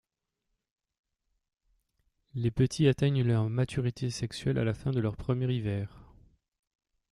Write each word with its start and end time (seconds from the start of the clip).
Les 2.33 2.49
petits 2.49 2.87
atteignent 2.87 3.21
leur 3.21 3.47
maturité 3.51 4.09
sexuelle 4.09 4.57
à 4.57 4.63
la 4.63 4.73
fin 4.73 4.89
de 4.89 4.99
leur 4.99 5.15
premier 5.15 5.45
hiver. 5.53 5.95